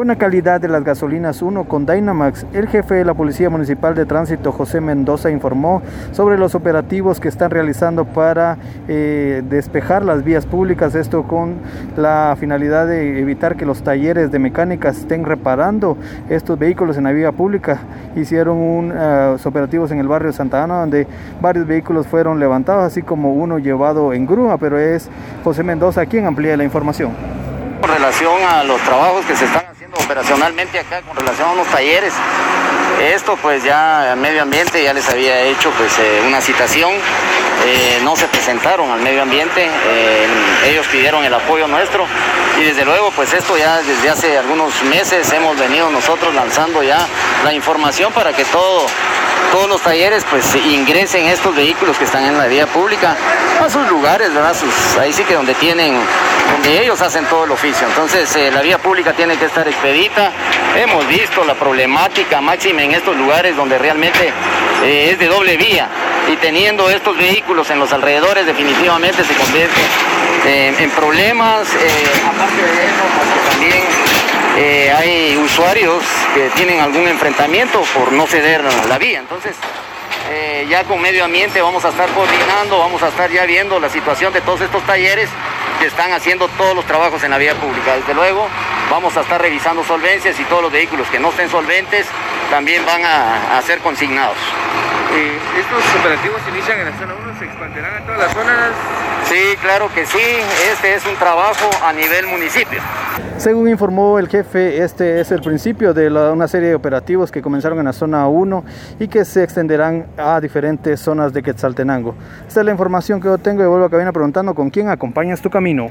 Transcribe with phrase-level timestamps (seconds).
[0.00, 2.46] con la calidad de las gasolinas 1 con Dynamax.
[2.54, 7.28] El jefe de la Policía Municipal de Tránsito, José Mendoza, informó sobre los operativos que
[7.28, 8.56] están realizando para
[8.88, 11.56] eh, despejar las vías públicas, esto con
[11.98, 15.98] la finalidad de evitar que los talleres de mecánicas estén reparando
[16.30, 17.80] estos vehículos en la vía pública.
[18.16, 21.06] Hicieron unos operativos en el barrio Santa Ana donde
[21.42, 25.10] varios vehículos fueron levantados, así como uno llevado en grúa, pero es
[25.44, 27.39] José Mendoza quien amplía la información.
[27.80, 31.66] Con relación a los trabajos que se están haciendo operacionalmente acá, con relación a unos
[31.68, 32.12] talleres,
[33.00, 36.92] esto pues ya medio ambiente ya les había hecho pues eh, una citación,
[37.64, 40.26] eh, no se presentaron al medio ambiente, eh,
[40.66, 42.04] ellos pidieron el apoyo nuestro.
[42.60, 46.98] Y desde luego pues esto ya desde hace algunos meses hemos venido nosotros lanzando ya
[47.44, 48.86] la información para que todo
[49.52, 53.16] todos los talleres pues ingresen estos vehículos que están en la vía pública
[53.60, 54.54] a sus lugares, ¿verdad?
[54.54, 55.94] Sus, ahí sí que donde tienen,
[56.52, 57.86] donde ellos hacen todo el oficio.
[57.86, 60.30] Entonces eh, la vía pública tiene que estar expedita.
[60.76, 64.32] Hemos visto la problemática máxima en estos lugares donde realmente
[64.84, 65.88] eh, es de doble vía
[66.32, 69.80] y teniendo estos vehículos en los alrededores definitivamente se convierte
[70.46, 73.82] eh, en problemas eso, pues, también
[74.56, 76.02] eh, hay usuarios
[76.34, 79.18] que tienen algún enfrentamiento por no ceder la vía.
[79.18, 79.54] Entonces,
[80.30, 83.90] eh, ya con medio ambiente vamos a estar coordinando, vamos a estar ya viendo la
[83.90, 85.28] situación de todos estos talleres
[85.78, 87.94] que están haciendo todos los trabajos en la vía pública.
[87.94, 88.48] Desde luego,
[88.90, 92.06] vamos a estar revisando solvencias y todos los vehículos que no estén solventes
[92.48, 94.38] también van a, ser consignados.
[95.12, 97.38] Eh, ¿Estos operativos se inician en la zona 1?
[97.38, 98.70] ¿Se expandirán a todas las zonas?
[99.24, 100.18] Sí, claro que sí.
[100.72, 102.80] Este es un trabajo a nivel municipio.
[103.36, 107.78] Según informó el jefe, este es el principio de una serie de operativos que comenzaron
[107.78, 108.64] en la zona 1
[108.98, 112.14] y que se extenderán a diferentes zonas de Quetzaltenango.
[112.46, 115.40] Esta es la información que yo tengo y vuelvo a cabina preguntando con quién acompañas
[115.40, 115.88] tu camino.